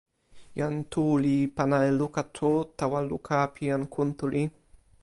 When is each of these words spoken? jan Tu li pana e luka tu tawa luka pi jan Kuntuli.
jan 0.59 0.75
Tu 0.93 1.03
li 1.23 1.35
pana 1.55 1.77
e 1.89 1.91
luka 1.99 2.23
tu 2.35 2.51
tawa 2.77 2.99
luka 3.09 3.37
pi 3.53 3.63
jan 3.71 3.83
Kuntuli. 3.93 4.43